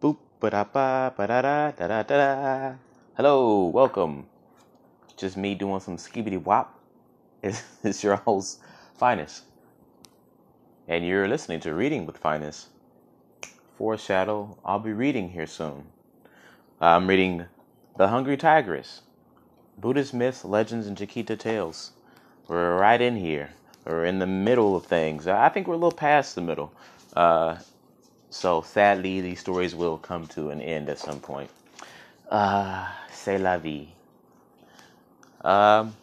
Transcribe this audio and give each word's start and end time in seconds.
Boop 0.00 0.16
ba 0.40 0.48
da 0.48 0.64
ba 0.64 1.12
ba 1.14 1.26
da 1.26 1.42
da 1.42 1.70
da 1.72 1.86
da 1.86 2.02
da 2.02 2.16
da. 2.16 2.74
Hello, 3.18 3.66
welcome. 3.66 4.24
Just 5.14 5.36
me 5.36 5.54
doing 5.54 5.80
some 5.80 5.98
skibidi 5.98 6.42
wop. 6.42 6.74
It's, 7.42 7.62
it's 7.84 8.02
your 8.02 8.16
host, 8.16 8.60
Finest. 8.96 9.42
And 10.88 11.06
you're 11.06 11.28
listening 11.28 11.60
to 11.60 11.74
Reading 11.74 12.06
with 12.06 12.16
Finest. 12.16 12.68
Foreshadow, 13.76 14.56
I'll 14.64 14.78
be 14.78 14.94
reading 14.94 15.28
here 15.30 15.46
soon. 15.46 15.84
I'm 16.80 17.06
reading 17.06 17.44
The 17.98 18.08
Hungry 18.08 18.38
Tigress 18.38 19.02
Buddhist 19.76 20.14
Myths, 20.14 20.46
Legends, 20.46 20.86
and 20.86 20.96
Jataka 20.96 21.38
Tales. 21.38 21.92
We're 22.48 22.78
right 22.78 23.02
in 23.02 23.16
here. 23.16 23.50
We're 23.84 24.06
in 24.06 24.18
the 24.18 24.26
middle 24.26 24.74
of 24.74 24.86
things. 24.86 25.26
I 25.26 25.50
think 25.50 25.66
we're 25.66 25.74
a 25.74 25.84
little 25.84 25.92
past 25.92 26.34
the 26.34 26.40
middle. 26.40 26.72
Uh, 27.14 27.56
so 28.30 28.62
sadly, 28.62 29.20
these 29.20 29.40
stories 29.40 29.74
will 29.74 29.98
come 29.98 30.26
to 30.28 30.50
an 30.50 30.60
end 30.60 30.88
at 30.88 30.98
some 30.98 31.20
point. 31.20 31.50
Uh, 32.30 32.86
c'est 33.12 33.38
la 33.38 33.58
vie. 33.58 33.88
Um, 35.42 35.94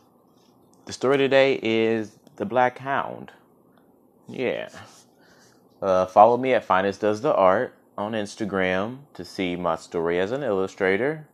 the 0.86 0.94
story 0.94 1.18
today 1.18 1.60
is 1.62 2.18
The 2.36 2.46
Black 2.46 2.80
Hound. 2.80 3.32
Yeah. 4.28 4.70
Uh, 5.82 6.06
follow 6.06 6.38
me 6.38 6.54
at 6.54 6.66
Finest 6.66 7.02
Does 7.02 7.22
the 7.22 7.34
Art 7.34 7.74
on 7.98 8.12
Instagram 8.12 9.00
to 9.14 9.24
see 9.24 9.56
my 9.56 9.76
story 9.76 10.20
as 10.20 10.32
an 10.32 10.44
illustrator, 10.44 11.28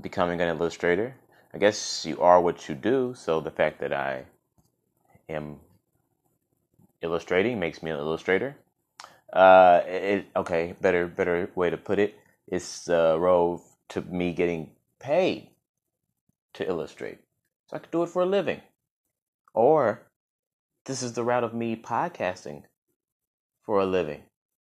becoming 0.00 0.40
an 0.40 0.48
illustrator. 0.48 1.14
I 1.52 1.58
guess 1.58 2.04
you 2.06 2.20
are 2.20 2.40
what 2.40 2.68
you 2.68 2.74
do, 2.74 3.14
so 3.16 3.40
the 3.40 3.50
fact 3.50 3.80
that 3.80 3.92
I 3.92 4.24
am 5.28 5.60
illustrating 7.02 7.60
makes 7.60 7.82
me 7.82 7.90
an 7.90 7.98
illustrator. 7.98 8.56
Uh, 9.34 9.82
it, 9.86 10.26
okay, 10.36 10.76
better 10.80 11.08
better 11.08 11.50
way 11.56 11.68
to 11.68 11.76
put 11.76 11.98
it. 11.98 12.14
It's 12.46 12.84
the 12.84 13.18
road 13.18 13.62
to 13.88 14.00
me 14.02 14.32
getting 14.32 14.70
paid 15.00 15.50
to 16.52 16.68
illustrate, 16.68 17.18
so 17.66 17.76
I 17.76 17.80
could 17.80 17.90
do 17.90 18.04
it 18.04 18.10
for 18.10 18.22
a 18.22 18.26
living. 18.26 18.60
Or 19.52 20.06
this 20.84 21.02
is 21.02 21.14
the 21.14 21.24
route 21.24 21.42
of 21.42 21.52
me 21.52 21.74
podcasting 21.74 22.62
for 23.66 23.80
a 23.80 23.86
living, 23.86 24.22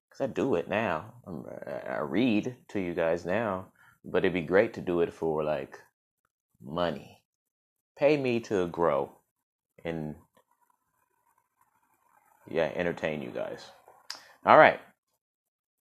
because 0.08 0.21
I 0.21 0.27
do 0.27 0.53
it 0.53 0.69
now. 0.69 1.14
I'm, 1.25 1.43
I 1.89 2.02
read 2.02 2.55
to 2.69 2.80
you 2.80 2.93
guys 2.93 3.25
now, 3.25 3.69
but 4.05 4.19
it'd 4.19 4.33
be 4.33 4.41
great 4.41 4.75
to 4.75 4.81
do 4.81 5.02
it 5.02 5.11
for 5.11 5.43
like 5.43 5.80
money. 6.64 7.23
Pay 7.97 8.16
me 8.17 8.39
to 8.41 8.67
grow 8.67 9.17
and 9.83 10.16
yeah, 12.47 12.71
entertain 12.75 13.23
you 13.23 13.31
guys. 13.31 13.71
All 14.44 14.58
right, 14.58 14.80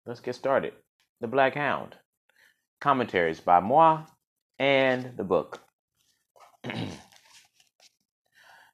let's 0.05 0.21
get 0.21 0.35
started. 0.35 0.75
The 1.23 1.27
Black 1.27 1.55
Hound. 1.55 1.97
Commentaries 2.83 3.41
by 3.41 3.61
moi 3.61 4.03
and 4.59 5.17
the 5.17 5.25
book. 5.25 5.63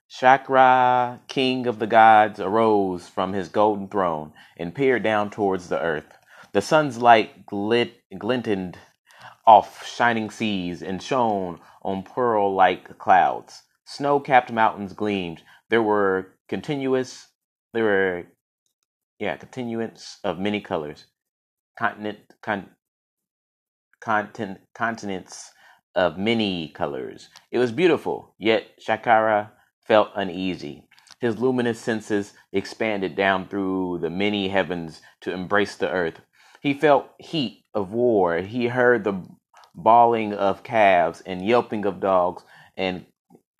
Shakra, 0.08 1.20
king 1.28 1.68
of 1.68 1.78
the 1.78 1.86
gods, 1.86 2.40
arose 2.40 3.06
from 3.06 3.32
his 3.32 3.48
golden 3.48 3.86
throne 3.86 4.32
and 4.56 4.74
peered 4.74 5.04
down 5.04 5.30
towards 5.30 5.68
the 5.68 5.80
earth. 5.80 6.18
The 6.52 6.60
sun's 6.60 6.98
light 6.98 7.46
glit, 7.46 7.92
glinted 8.18 8.78
off 9.46 9.86
shining 9.86 10.30
seas 10.30 10.82
and 10.82 11.00
shone 11.00 11.60
on 11.82 12.02
pearl 12.02 12.52
like 12.52 12.98
clouds. 12.98 13.62
Snow 13.84 14.18
capped 14.18 14.50
mountains 14.50 14.92
gleamed. 14.92 15.42
There 15.68 15.82
were 15.84 16.34
continuous, 16.48 17.28
there 17.72 17.84
were, 17.84 18.26
yeah, 19.18 19.36
continuance 19.36 20.18
of 20.24 20.38
many 20.38 20.60
colors. 20.60 21.06
Continent, 21.78 22.18
con, 22.42 22.70
content, 24.00 24.58
continents 24.74 25.52
of 25.94 26.18
many 26.18 26.68
colors. 26.68 27.28
It 27.50 27.58
was 27.58 27.72
beautiful, 27.72 28.34
yet 28.38 28.80
Shakara 28.80 29.50
felt 29.86 30.10
uneasy. 30.14 30.84
His 31.20 31.38
luminous 31.38 31.80
senses 31.80 32.34
expanded 32.52 33.16
down 33.16 33.48
through 33.48 33.98
the 34.00 34.10
many 34.10 34.48
heavens 34.48 35.02
to 35.22 35.32
embrace 35.32 35.74
the 35.74 35.90
earth. 35.90 36.20
He 36.60 36.74
felt 36.74 37.10
heat 37.18 37.64
of 37.74 37.92
war. 37.92 38.38
He 38.38 38.68
heard 38.68 39.02
the 39.02 39.24
bawling 39.74 40.32
of 40.34 40.62
calves 40.62 41.22
and 41.26 41.44
yelping 41.44 41.84
of 41.84 42.00
dogs 42.00 42.44
and 42.76 43.06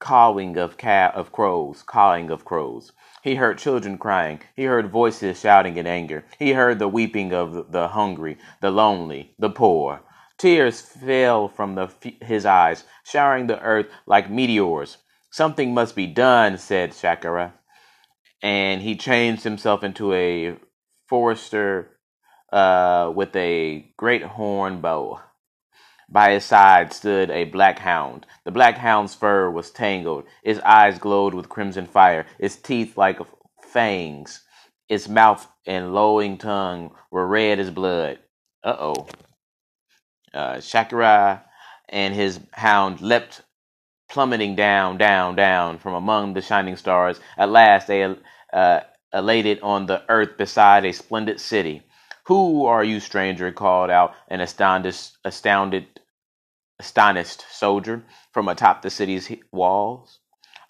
cawing 0.01 0.57
of 0.57 0.77
ca- 0.79 1.13
of 1.15 1.33
crows, 1.33 1.83
cawing 1.83 2.31
of 2.31 2.45
crows. 2.45 2.93
He 3.23 3.35
heard 3.37 3.59
children 3.59 3.99
crying. 3.99 4.41
He 4.57 4.65
heard 4.65 4.91
voices 4.91 5.41
shouting 5.41 5.77
in 5.77 5.87
anger. 5.87 6.25
He 6.39 6.53
heard 6.53 6.79
the 6.79 6.89
weeping 6.89 7.33
of 7.33 7.73
the 7.73 7.89
hungry, 7.89 8.39
the 8.61 8.71
lonely, 8.71 9.35
the 9.39 9.51
poor. 9.51 10.03
Tears 10.39 10.81
fell 10.81 11.49
from 11.49 11.75
the, 11.75 11.91
his 12.23 12.47
eyes, 12.47 12.85
showering 13.05 13.49
the 13.49 13.61
earth 13.61 13.87
like 14.07 14.31
meteors. 14.31 14.99
Something 15.31 15.75
must 15.75 15.97
be 15.97 16.07
done, 16.07 16.59
said 16.59 16.93
Shakara, 16.93 17.53
and 18.43 18.81
he 18.83 18.97
changed 18.97 19.45
himself 19.45 19.83
into 19.83 20.13
a 20.13 20.57
forester 21.09 21.91
uh, 22.53 23.13
with 23.15 23.35
a 23.37 23.93
great 23.97 24.23
horn 24.23 24.81
bow. 24.81 25.21
By 26.11 26.33
his 26.33 26.45
side 26.45 26.93
stood 26.93 27.31
a 27.31 27.45
black 27.45 27.79
hound. 27.79 28.27
The 28.45 28.51
black 28.51 28.79
hound's 28.79 29.15
fur 29.15 29.51
was 29.51 29.71
tangled. 29.71 30.25
Its 30.43 30.61
eyes 30.61 30.99
glowed 30.99 31.35
with 31.35 31.51
crimson 31.51 31.87
fire, 31.87 32.27
its 32.39 32.57
teeth 32.57 32.97
like 32.97 33.21
fangs. 33.63 34.43
Its 34.89 35.09
mouth 35.09 35.47
and 35.67 35.93
lowing 35.93 36.39
tongue 36.39 36.93
were 37.11 37.27
red 37.27 37.59
as 37.59 37.71
blood. 37.71 38.19
Uh-oh. 38.65 39.07
Uh, 40.33 40.57
Shakara 40.57 41.43
and 41.91 42.15
his 42.15 42.41
hound 42.53 43.01
leapt 43.03 43.43
plummeting 44.09 44.57
down, 44.57 44.97
down, 44.97 45.37
down 45.37 45.79
from 45.79 45.95
among 45.95 46.33
the 46.33 46.41
shining 46.41 46.77
stars. 46.77 47.21
At 47.37 47.51
last, 47.51 47.87
they 47.87 48.17
uh, 48.53 48.81
alighted 49.13 49.61
on 49.61 49.87
the 49.87 50.03
earth 50.09 50.39
beside 50.39 50.87
a 50.87 50.93
splendid 50.93 51.41
city. 51.41 51.83
Who 52.29 52.67
are 52.67 52.85
you, 52.85 53.01
stranger? 53.01 53.51
called 53.53 53.89
out 53.89 54.15
an 54.29 54.43
astounded, 54.43 54.95
astounded, 55.25 55.87
astonished 56.79 57.47
soldier 57.51 58.05
from 58.33 58.49
atop 58.49 58.83
the 58.83 58.91
city's 58.91 59.33
walls. 59.51 60.21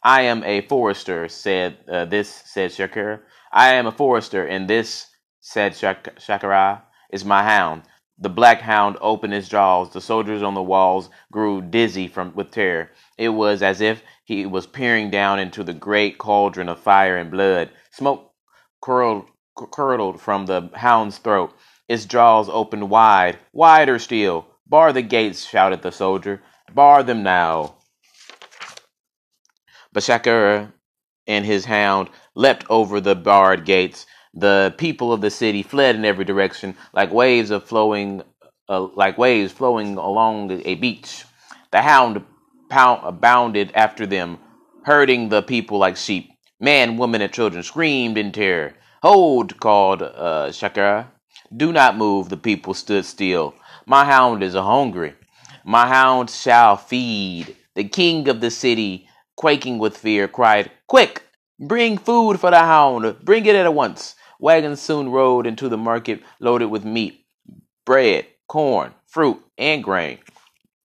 I 0.05 0.23
am 0.23 0.45
a 0.45 0.61
forester, 0.61 1.29
said 1.29 1.79
uh, 1.91 2.05
this, 2.05 2.29
said 2.29 2.71
Shakara. 2.71 3.23
I 3.53 3.75
am 3.75 3.89
a 3.89 3.93
forester, 3.93 4.47
and 4.47 4.71
this, 4.71 5.09
said 5.41 5.75
Shak- 5.75 6.21
Shakara, 6.21 6.83
is 7.11 7.25
my 7.25 7.43
hound. 7.43 7.83
The 8.17 8.29
black 8.29 8.61
hound 8.61 8.97
opened 9.01 9.33
his 9.33 9.49
jaws. 9.49 9.93
The 9.93 10.01
soldiers 10.01 10.45
on 10.45 10.55
the 10.55 10.63
walls 10.63 11.11
grew 11.33 11.61
dizzy 11.61 12.07
from 12.07 12.37
with 12.37 12.53
terror. 12.53 12.93
It 13.17 13.31
was 13.31 13.65
as 13.65 13.81
if 13.81 14.05
he 14.25 14.47
was 14.47 14.69
peering 14.69 15.11
down 15.11 15.41
into 15.41 15.65
the 15.65 15.75
great 15.75 16.19
cauldron 16.19 16.69
of 16.69 16.79
fire 16.79 17.17
and 17.17 17.33
blood. 17.33 17.71
Smoke 17.91 18.33
curled, 18.81 19.27
curdled 19.67 20.21
from 20.21 20.47
the 20.47 20.71
hound's 20.75 21.19
throat. 21.19 21.53
Its 21.89 22.05
jaws 22.05 22.49
opened 22.49 22.91
wide, 22.91 23.39
wider 23.53 23.99
still. 23.99 24.47
Bar 24.67 24.93
the 24.93 25.03
gates, 25.03 25.47
shouted 25.47 25.83
the 25.83 25.91
soldier. 25.91 26.43
Bar 26.75 27.03
them 27.03 27.23
now. 27.23 27.77
But 29.93 30.03
Shakara 30.03 30.73
and 31.27 31.45
his 31.47 31.65
hound 31.65 32.11
leapt 32.35 32.67
over 32.69 33.01
the 33.01 33.15
barred 33.15 33.65
gates. 33.65 34.07
The 34.35 34.75
people 34.77 35.13
of 35.13 35.21
the 35.23 35.31
city 35.31 35.63
fled 35.63 35.97
in 35.97 36.05
every 36.05 36.25
direction, 36.25 36.77
like 36.93 37.13
waves 37.13 37.51
of 37.51 37.65
flowing, 37.65 38.23
uh, 38.69 38.89
like 38.95 39.17
waves 39.17 39.53
flowing 39.53 39.97
along 39.97 40.63
a 40.65 40.75
beach. 40.75 41.25
The 41.73 41.83
hound 41.83 42.25
bounded 42.69 43.73
after 43.75 44.07
them, 44.07 44.39
herding 44.85 45.31
the 45.31 45.43
people 45.43 45.79
like 45.79 45.97
sheep. 45.97 46.31
Man, 46.61 46.97
women, 46.99 47.23
and 47.23 47.33
children 47.33 47.63
screamed 47.63 48.19
in 48.19 48.33
terror. 48.33 48.75
Hold, 49.03 49.61
called 49.61 50.03
uh, 50.03 50.49
Shakara. 50.49 51.07
Do 51.57 51.73
not 51.73 51.97
move. 51.97 52.29
The 52.29 52.37
people 52.37 52.75
stood 52.75 53.05
still. 53.05 53.55
My 53.87 54.05
hound 54.05 54.43
is 54.43 54.55
hungry. 54.55 55.15
My 55.65 55.87
hound 55.87 56.31
shall 56.31 56.77
feed. 56.77 57.57
The 57.75 57.85
king 57.85 58.29
of 58.29 58.41
the 58.41 58.51
city, 58.51 59.09
quaking 59.37 59.79
with 59.79 59.97
fear, 59.97 60.27
cried, 60.27 60.71
Quick! 60.89 61.23
Bring 61.61 61.99
food 61.99 62.41
for 62.41 62.51
the 62.51 62.59
hound. 62.59 63.25
Bring 63.25 63.47
it 63.47 63.55
at 63.55 63.73
once. 63.73 64.15
Wagons 64.41 64.81
soon 64.81 65.09
rode 65.11 65.47
into 65.47 65.69
the 65.69 65.77
market 65.77 66.23
loaded 66.41 66.67
with 66.67 66.85
meat, 66.85 67.25
bread, 67.85 68.27
corn, 68.47 68.95
fruit, 69.07 69.41
and 69.57 69.83
grain. 69.83 70.19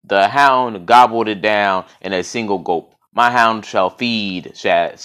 The 0.03 0.27
hound 0.27 0.87
gobbled 0.87 1.27
it 1.27 1.41
down 1.41 1.85
in 2.01 2.13
a 2.13 2.23
single 2.23 2.59
gulp. 2.59 2.95
My 3.13 3.31
hound 3.31 3.65
shall 3.65 3.89
feed, 3.89 4.53
cried 4.55 4.97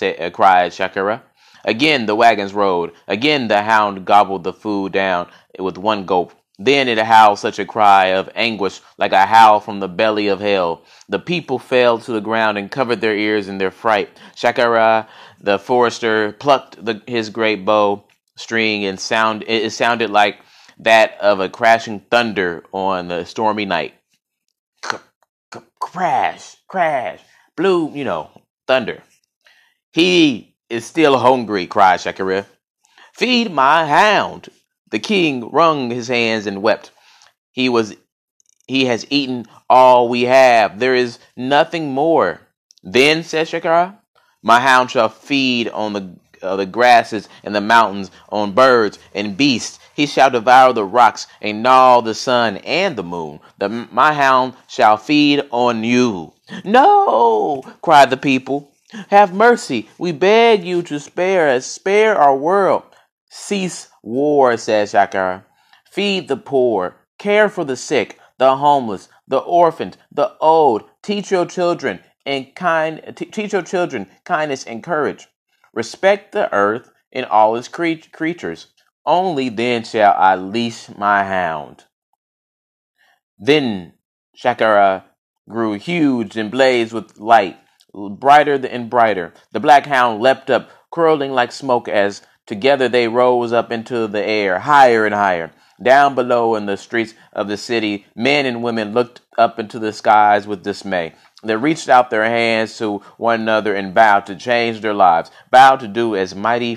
Shakara. 0.73 1.23
Again 1.67 2.07
the 2.07 2.15
wagons 2.15 2.55
rode. 2.55 2.93
Again 3.09 3.49
the 3.49 3.63
hound 3.63 4.07
gobbled 4.07 4.45
the 4.45 4.55
food 4.55 4.93
down 4.93 5.29
with 5.59 5.77
one 5.79 6.07
gulp. 6.07 6.33
Then 6.59 6.89
it 6.89 6.99
howled 6.99 7.39
such 7.39 7.59
a 7.59 7.67
cry 7.67 8.07
of 8.07 8.31
anguish 8.35 8.81
like 8.97 9.13
a 9.13 9.27
howl 9.27 9.61
from 9.61 9.81
the 9.81 9.89
belly 9.89 10.29
of 10.29 10.41
hell. 10.41 10.85
The 11.09 11.19
people 11.19 11.59
fell 11.59 11.99
to 11.99 12.13
the 12.13 12.21
ground 12.23 12.57
and 12.57 12.71
covered 12.71 13.03
their 13.03 13.17
ears 13.17 13.49
in 13.49 13.59
their 13.59 13.71
fright. 13.71 14.09
Shakara, 14.35 15.07
the 15.41 15.59
forester, 15.59 16.33
plucked 16.33 16.83
the, 16.83 17.03
his 17.07 17.29
great 17.29 17.67
bow 17.67 18.05
string 18.37 18.87
and 18.87 18.99
sound. 18.99 19.45
It 19.47 19.71
sounded 19.73 20.11
like 20.11 20.39
that 20.79 21.19
of 21.21 21.41
a 21.41 21.51
crashing 21.51 22.01
thunder 22.11 22.65
on 22.73 23.11
a 23.11 23.27
stormy 23.27 23.67
night. 23.67 23.95
C- 24.85 24.97
c- 25.53 25.61
crash, 25.81 26.57
crash, 26.69 27.21
blue, 27.57 27.91
you 27.93 28.05
know, 28.05 28.31
thunder. 28.67 29.03
He 29.93 30.56
is 30.69 30.85
still 30.85 31.19
hungry, 31.19 31.67
cried 31.67 32.01
Shakira. 32.01 32.47
Feed 33.13 33.53
my 33.53 33.87
hound. 33.87 34.49
The 34.91 34.99
king 34.99 35.51
wrung 35.51 35.91
his 35.91 36.09
hands 36.09 36.47
and 36.47 36.63
wept. 36.63 36.91
He 37.53 37.69
was 37.69 37.95
he 38.67 38.87
has 38.87 39.07
eaten 39.11 39.47
all 39.71 40.09
we 40.09 40.23
have. 40.23 40.79
There 40.79 40.95
is 40.95 41.19
nothing 41.37 41.93
more. 41.93 42.41
Then 42.83 43.23
said 43.23 43.47
Shakira, 43.47 43.97
My 44.43 44.61
hound 44.61 44.91
shall 44.91 45.09
feed 45.09 45.69
on 45.69 45.93
the 45.93 46.17
uh, 46.43 46.57
the 46.57 46.67
grasses 46.67 47.29
and 47.43 47.55
the 47.55 47.61
mountains, 47.61 48.11
on 48.29 48.53
birds 48.53 48.99
and 49.15 49.37
beasts. 49.37 49.79
He 49.95 50.07
shall 50.07 50.31
devour 50.31 50.73
the 50.73 50.85
rocks 50.85 51.27
and 51.41 51.63
gnaw 51.63 52.03
the 52.03 52.15
sun 52.15 52.59
and 52.59 52.97
the 52.97 53.03
moon. 53.03 53.41
The, 53.59 53.69
my 53.69 54.13
hound 54.13 54.55
shall 54.69 54.99
feed 54.99 55.43
on 55.51 55.83
you. 55.85 56.35
No, 56.65 57.63
cried 57.81 58.11
the 58.11 58.17
people. 58.17 58.71
Have 59.09 59.35
mercy. 59.35 59.89
We 59.99 60.13
beg 60.13 60.65
you 60.65 60.83
to 60.83 61.01
spare 61.01 61.49
us. 61.49 61.67
Spare 61.67 62.17
our 62.17 62.37
world. 62.37 62.85
Cease 63.29 63.89
war, 64.03 64.57
said 64.57 64.89
Shakara. 64.89 65.45
Feed 65.91 66.29
the 66.29 66.37
poor. 66.37 66.97
Care 67.19 67.49
for 67.49 67.65
the 67.65 67.77
sick, 67.77 68.19
the 68.39 68.57
homeless, 68.57 69.09
the 69.27 69.39
orphans, 69.39 69.97
the 70.13 70.37
old. 70.41 70.85
Teach 71.03 71.31
your 71.31 71.47
children 71.47 72.01
and 72.25 72.55
kind. 72.55 73.15
T- 73.17 73.27
teach 73.27 73.53
your 73.53 73.63
children 73.63 74.09
kindness 74.25 74.65
and 74.65 74.83
courage. 74.83 75.27
Respect 75.73 76.33
the 76.33 76.53
earth 76.55 76.91
and 77.13 77.27
all 77.27 77.57
its 77.57 77.69
cre- 77.69 78.09
creatures. 78.13 78.69
Only 79.05 79.49
then 79.49 79.85
shall 79.85 80.15
I 80.17 80.37
leash 80.37 80.89
my 80.97 81.25
hound. 81.25 81.85
Then 83.39 83.95
Shakara 84.37 85.05
grew 85.49 85.75
huge 85.75 86.37
and 86.37 86.51
blazed 86.51 86.93
with 86.93 87.19
light, 87.19 87.57
brighter 87.97 88.55
and 88.55 88.91
brighter. 88.91 89.33
The 89.53 89.61
black 89.61 89.87
hound 89.87 90.21
leapt 90.21 90.51
up, 90.51 90.71
curling 90.91 91.33
like 91.33 91.53
smoke 91.53 91.89
as 91.89 92.23
together 92.47 92.89
they 92.89 93.09
rose 93.09 93.53
up 93.53 93.73
into 93.73 94.07
the 94.07 94.25
air, 94.25 94.59
higher 94.59 95.07
and 95.07 95.15
higher. 95.15 95.53
Down 95.83 96.15
below 96.15 96.55
in 96.55 96.67
the 96.67 96.77
streets 96.77 97.15
of 97.33 97.49
the 97.49 97.57
city, 97.57 98.07
men 98.15 98.47
and 98.47 98.63
women 98.63 98.93
looked 98.93 99.21
up 99.37 99.59
into 99.59 99.79
the 99.79 99.93
skies 99.93 100.47
with 100.47 100.63
dismay. 100.63 101.15
They 101.43 101.57
reached 101.57 101.89
out 101.89 102.09
their 102.09 102.25
hands 102.25 102.79
to 102.79 102.99
one 103.19 103.43
another 103.43 103.75
and 103.75 103.95
vowed 103.95 104.27
to 104.27 104.37
change 104.37 104.81
their 104.81 104.95
lives, 104.95 105.31
vowed 105.51 105.81
to 105.81 105.89
do 105.89 106.17
as 106.17 106.35
mighty 106.35 106.77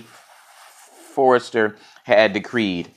Forrester 1.20 1.78
had 2.04 2.34
decreed. 2.34 2.92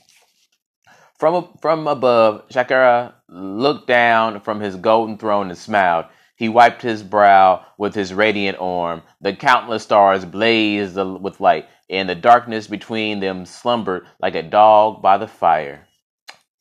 From, 1.18 1.48
from 1.60 1.86
above, 1.86 2.48
Shakara 2.48 3.14
looked 3.28 3.86
down 3.86 4.40
from 4.40 4.60
his 4.60 4.74
golden 4.74 5.18
throne 5.18 5.50
and 5.50 5.58
smiled. 5.58 6.06
He 6.42 6.48
wiped 6.48 6.82
his 6.82 7.04
brow 7.04 7.64
with 7.78 7.94
his 7.94 8.12
radiant 8.12 8.58
arm. 8.58 9.02
The 9.20 9.32
countless 9.32 9.84
stars 9.84 10.24
blazed 10.24 10.96
with 10.96 11.38
light, 11.38 11.68
and 11.88 12.08
the 12.08 12.16
darkness 12.16 12.66
between 12.66 13.20
them 13.20 13.46
slumbered 13.46 14.08
like 14.20 14.34
a 14.34 14.42
dog 14.42 15.00
by 15.00 15.18
the 15.18 15.28
fire. 15.28 15.86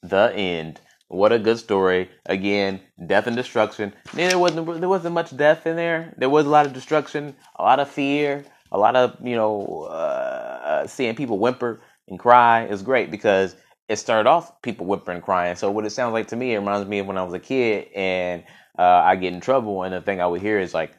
The 0.04 0.32
end. 0.36 0.80
What 1.08 1.32
a 1.32 1.40
good 1.40 1.58
story. 1.58 2.12
Again, 2.28 2.80
death 3.08 3.26
and 3.26 3.36
destruction. 3.36 3.92
There 4.14 4.38
wasn't 4.38 4.80
there 4.82 4.88
wasn't 4.88 5.16
much 5.16 5.36
death 5.36 5.66
in 5.66 5.78
there. 5.78 6.14
There 6.16 6.30
was 6.30 6.46
a 6.46 6.50
lot 6.50 6.68
of 6.68 6.74
destruction, 6.74 7.36
a 7.56 7.64
lot 7.64 7.80
of 7.80 7.90
fear, 7.90 8.46
a 8.72 8.78
lot 8.78 8.96
of 8.96 9.18
you 9.26 9.36
know 9.36 9.88
uh, 9.90 10.86
seeing 10.86 11.16
people 11.16 11.40
whimper 11.40 11.82
and 12.08 12.20
cry. 12.20 12.66
It's 12.66 12.84
great 12.84 13.10
because 13.10 13.56
it 13.90 13.96
started 13.96 14.30
off 14.30 14.62
people 14.62 14.86
whimpering 14.86 15.16
and 15.16 15.26
crying. 15.26 15.56
So 15.56 15.72
what 15.72 15.88
it 15.88 15.90
sounds 15.90 16.14
like 16.14 16.28
to 16.28 16.36
me, 16.36 16.54
it 16.54 16.60
reminds 16.60 16.88
me 16.88 17.00
of 17.00 17.08
when 17.08 17.18
I 17.18 17.24
was 17.24 17.34
a 17.34 17.40
kid 17.40 17.88
and 17.96 18.44
uh, 18.82 19.02
I 19.06 19.16
get 19.16 19.34
in 19.34 19.42
trouble, 19.42 19.84
and 19.84 19.94
the 19.94 20.02
thing 20.02 20.20
I 20.22 20.26
would 20.28 20.42
hear 20.42 20.60
is 20.60 20.74
like, 20.74 20.94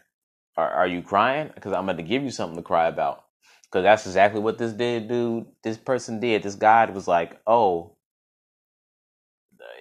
"Are, 0.56 0.70
are 0.70 0.86
you 0.86 1.02
crying? 1.02 1.50
Because 1.54 1.72
I'm 1.72 1.86
going 1.86 1.96
to 1.96 2.02
give 2.04 2.22
you 2.22 2.30
something 2.30 2.56
to 2.56 2.62
cry 2.62 2.86
about." 2.86 3.24
Because 3.64 3.82
that's 3.84 4.06
exactly 4.06 4.40
what 4.40 4.58
this 4.58 4.72
did, 4.72 5.08
dude. 5.08 5.46
This 5.64 5.78
person 5.78 6.20
did. 6.20 6.42
This 6.42 6.54
guy 6.54 6.84
was 6.90 7.08
like, 7.08 7.40
"Oh, 7.46 7.96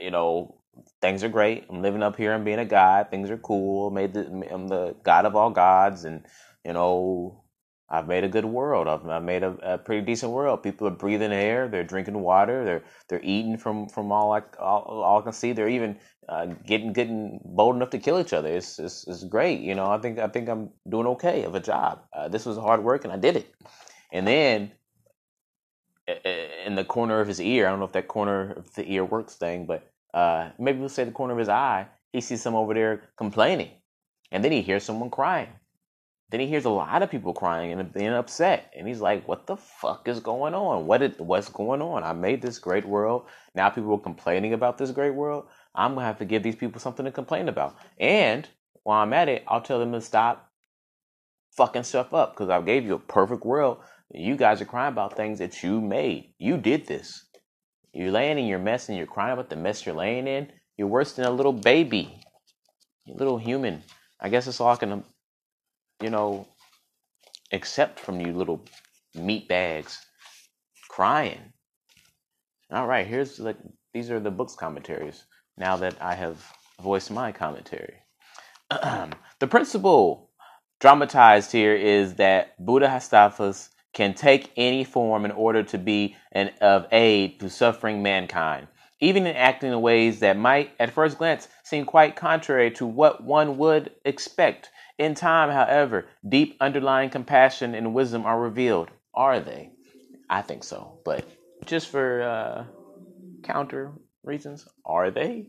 you 0.02 0.12
know, 0.12 0.56
things 1.02 1.24
are 1.24 1.30
great. 1.30 1.66
I'm 1.70 1.82
living 1.84 2.04
up 2.04 2.16
here 2.16 2.34
and 2.34 2.46
being 2.46 2.60
a 2.60 2.66
god. 2.66 3.12
Things 3.12 3.30
are 3.30 3.38
cool. 3.38 3.92
Made 3.92 4.14
the, 4.14 4.26
I'm 4.52 4.68
the 4.68 4.96
god 5.04 5.26
of 5.26 5.36
all 5.36 5.52
gods, 5.52 6.04
and 6.06 6.26
you 6.66 6.74
know, 6.74 7.44
I've 7.94 8.08
made 8.08 8.24
a 8.24 8.30
good 8.30 8.46
world. 8.46 8.88
I've, 8.88 9.06
I've 9.06 9.24
made 9.24 9.44
a, 9.44 9.74
a, 9.74 9.78
pretty 9.78 10.06
decent 10.06 10.32
world. 10.32 10.64
People 10.64 10.88
are 10.88 10.92
breathing 10.92 11.34
air. 11.34 11.68
They're 11.68 11.84
drinking 11.84 12.20
water. 12.22 12.64
They're 12.64 12.84
they're 13.10 13.22
eating 13.22 13.58
from 13.58 13.90
from 13.90 14.14
all 14.14 14.32
I 14.32 14.42
all, 14.60 15.04
all 15.04 15.20
I 15.20 15.22
can 15.22 15.34
see. 15.34 15.52
They're 15.52 15.68
even 15.68 15.98
uh, 16.30 16.46
getting 16.66 16.94
getting 16.94 17.42
bold 17.44 17.76
enough 17.76 17.90
to 17.90 18.00
kill 18.00 18.20
each 18.20 18.32
other. 18.32 18.48
It's, 18.48 18.80
it's 18.80 19.06
it's 19.08 19.26
great. 19.26 19.60
You 19.60 19.76
know, 19.76 19.92
I 19.92 19.98
think 19.98 20.20
I 20.20 20.30
think 20.30 20.48
I'm 20.48 20.70
doing 20.90 21.06
okay 21.08 21.44
of 21.44 21.54
a 21.54 21.60
job. 21.60 22.04
Uh, 22.14 22.30
this 22.30 22.46
was 22.46 22.58
hard 22.58 22.82
work, 22.82 23.04
and 23.04 23.12
I 23.12 23.18
did 23.18 23.36
it. 23.36 23.54
And 24.14 24.26
then 24.26 24.72
in 26.66 26.76
the 26.76 26.86
corner 26.86 27.20
of 27.20 27.28
his 27.28 27.42
ear, 27.42 27.68
I 27.68 27.70
don't 27.72 27.80
know 27.80 27.86
if 27.86 27.92
that 27.92 28.08
corner 28.08 28.52
of 28.52 28.74
the 28.74 28.90
ear 28.90 29.06
works 29.06 29.36
thing, 29.36 29.66
but 29.66 29.92
uh, 30.14 30.50
maybe 30.58 30.80
we'll 30.80 30.90
say 30.90 31.04
the 31.04 31.12
corner 31.12 31.34
of 31.34 31.40
his 31.40 31.50
eye, 31.50 31.88
he 32.12 32.22
sees 32.22 32.42
someone 32.42 32.64
over 32.64 32.74
there 32.74 33.10
complaining. 33.18 33.72
And 34.32 34.44
then 34.44 34.52
he 34.52 34.62
hears 34.62 34.84
someone 34.84 35.10
crying. 35.10 35.50
Then 36.32 36.40
he 36.40 36.48
hears 36.48 36.64
a 36.64 36.70
lot 36.70 37.04
of 37.04 37.12
people 37.12 37.34
crying 37.34 37.74
and 37.74 37.94
being 37.94 38.08
upset. 38.08 38.72
And 38.76 38.88
he's 38.88 39.02
like, 39.02 39.28
what 39.28 39.48
the 39.48 39.58
fuck 39.58 40.08
is 40.08 40.22
going 40.22 40.54
on? 40.54 40.88
What 40.88 41.02
is, 41.02 41.20
what's 41.20 41.50
going 41.50 41.82
on? 41.82 42.04
I 42.04 42.14
made 42.14 42.42
this 42.42 42.58
great 42.58 42.86
world. 42.86 43.26
Now 43.54 43.70
people 43.70 43.94
are 43.94 44.00
complaining 44.00 44.54
about 44.54 44.78
this 44.78 44.92
great 44.92 45.14
world. 45.14 45.48
I'm 45.76 45.96
to 45.96 46.02
have 46.02 46.20
to 46.20 46.26
give 46.26 46.42
these 46.42 46.56
people 46.56 46.80
something 46.80 47.04
to 47.04 47.12
complain 47.12 47.50
about. 47.50 47.76
And 48.00 48.48
while 48.84 49.04
I'm 49.04 49.12
at 49.12 49.28
it, 49.28 49.44
I'll 49.46 49.62
tell 49.62 49.80
them 49.80 49.92
to 49.92 50.00
stop 50.00 50.50
fucking 51.58 51.84
stuff 51.84 52.14
up 52.14 52.34
because 52.34 52.50
I 52.50 52.62
gave 52.62 52.86
you 52.86 52.94
a 52.96 53.00
perfect 53.00 53.46
world. 53.46 53.80
You 54.14 54.38
guys 54.38 54.62
are 54.62 54.66
crying 54.66 54.94
about 54.94 55.18
things 55.18 55.40
that 55.40 55.62
you 55.62 55.82
made. 55.82 56.34
You 56.40 56.58
did 56.58 56.88
this. 56.88 57.26
You're 57.94 58.12
laying 58.12 58.40
in 58.40 58.46
your 58.46 58.60
mess 58.60 58.88
and 58.88 58.98
you're 58.98 59.06
crying 59.06 59.34
about 59.34 59.50
the 59.50 59.58
mess 59.58 59.86
you're 59.86 59.96
laying 59.96 60.28
in. 60.28 60.50
You're 60.78 60.88
worse 60.88 61.14
than 61.14 61.26
a 61.26 61.32
little 61.32 61.54
baby, 61.54 62.22
a 63.10 63.18
little 63.18 63.38
human. 63.38 63.84
I 64.20 64.30
guess 64.30 64.48
it's 64.48 64.62
all 64.62 64.70
I 64.72 64.78
can, 64.78 65.04
you 66.02 66.10
know, 66.10 66.48
accept 67.52 68.00
from 68.00 68.20
you 68.22 68.34
little 68.34 68.64
meat 69.16 69.48
bags 69.48 70.00
crying. 70.90 71.54
All 72.72 72.88
right, 72.88 73.06
here's 73.08 73.40
like 73.40 73.58
these 73.94 74.10
are 74.12 74.20
the 74.20 74.32
book's 74.32 74.56
commentaries. 74.56 75.26
Now 75.58 75.78
that 75.78 76.02
I 76.02 76.16
have 76.16 76.44
voiced 76.82 77.12
my 77.12 77.32
commentary, 77.32 77.96
the 78.70 79.48
principle 79.48 80.30
dramatized 80.80 81.52
here 81.52 81.76
is 81.76 82.16
that 82.16 82.56
Bodhisattvas 82.64 83.70
can 83.94 84.14
take 84.14 84.52
any 84.56 84.84
form 84.84 85.26
in 85.26 85.32
order 85.32 85.64
to 85.64 85.78
be 85.78 86.16
an, 86.32 86.52
of 86.62 86.88
aid 86.92 87.40
to 87.40 87.50
suffering 87.50 88.02
mankind, 88.02 88.68
even 89.02 89.26
in 89.26 89.36
acting 89.36 89.72
in 89.72 89.82
ways 89.82 90.20
that 90.20 90.38
might, 90.38 90.72
at 90.80 90.94
first 90.94 91.18
glance, 91.18 91.48
seem 91.64 91.86
quite 91.86 92.16
contrary 92.16 92.72
to 92.72 92.86
what 92.86 93.24
one 93.24 93.58
would 93.58 93.92
expect. 94.06 94.70
In 95.00 95.16
time, 95.16 95.50
however, 95.50 96.06
deep 96.30 96.56
underlying 96.62 97.10
compassion 97.10 97.74
and 97.74 97.96
wisdom 97.96 98.26
are 98.26 98.40
revealed. 98.40 98.90
Are 99.14 99.40
they? 99.40 99.72
I 100.30 100.42
think 100.44 100.64
so, 100.64 101.00
but 101.04 101.26
just 101.66 101.90
for 101.90 102.22
uh, 102.22 102.66
counter 103.44 103.92
reasons, 104.24 104.68
are 104.86 105.10
they? 105.10 105.48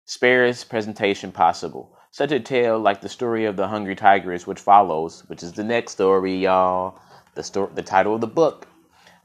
sparest 0.06 0.70
presentation 0.70 1.32
possible. 1.32 1.97
Such 2.10 2.32
a 2.32 2.40
tale 2.40 2.78
like 2.78 3.00
the 3.00 3.08
story 3.08 3.44
of 3.44 3.56
the 3.56 3.68
hungry 3.68 3.94
tigress, 3.94 4.46
which 4.46 4.60
follows, 4.60 5.22
which 5.28 5.42
is 5.42 5.52
the 5.52 5.64
next 5.64 5.92
story, 5.92 6.36
y'all. 6.36 6.98
The 7.34 7.42
story, 7.42 7.70
the 7.74 7.82
title 7.82 8.14
of 8.14 8.20
the 8.20 8.26
book, 8.26 8.66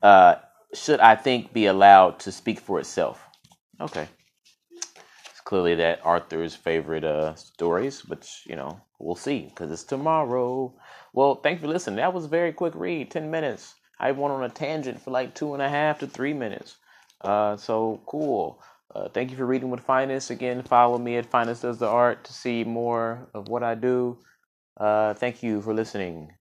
uh, 0.01 0.35
should 0.73 0.99
I 0.99 1.15
think 1.15 1.53
be 1.53 1.65
allowed 1.65 2.19
to 2.19 2.31
speak 2.31 2.59
for 2.59 2.79
itself. 2.79 3.27
Okay, 3.79 4.07
it's 5.29 5.41
clearly 5.43 5.75
that 5.75 6.01
Arthur's 6.03 6.55
favorite 6.55 7.03
uh, 7.03 7.35
stories, 7.35 8.05
which 8.05 8.43
you 8.45 8.55
know 8.55 8.81
we'll 8.99 9.15
see 9.15 9.41
because 9.49 9.71
it's 9.71 9.83
tomorrow. 9.83 10.73
Well, 11.13 11.35
thanks 11.35 11.61
for 11.61 11.67
listening. 11.67 11.97
That 11.97 12.13
was 12.13 12.25
a 12.25 12.29
very 12.29 12.53
quick 12.53 12.75
read, 12.75 13.09
ten 13.09 13.31
minutes. 13.31 13.75
I 13.99 14.11
went 14.11 14.33
on 14.33 14.43
a 14.43 14.49
tangent 14.49 15.01
for 15.01 15.11
like 15.11 15.33
two 15.33 15.53
and 15.53 15.61
a 15.63 15.69
half 15.69 15.99
to 15.99 16.07
three 16.07 16.33
minutes. 16.33 16.75
Uh, 17.21 17.55
so 17.55 18.01
cool. 18.05 18.61
Uh, 18.95 19.09
thank 19.09 19.31
you 19.31 19.37
for 19.37 19.45
reading 19.45 19.69
with 19.71 19.81
Finest. 19.81 20.29
Again, 20.29 20.61
follow 20.61 20.97
me 20.99 21.17
at 21.17 21.25
Finest 21.25 21.63
Does 21.63 21.79
the 21.79 21.87
Art 21.87 22.23
to 22.25 22.33
see 22.33 22.63
more 22.63 23.27
of 23.33 23.47
what 23.47 23.63
I 23.63 23.75
do. 23.75 24.19
Uh, 24.77 25.13
thank 25.15 25.41
you 25.41 25.61
for 25.61 25.73
listening. 25.73 26.31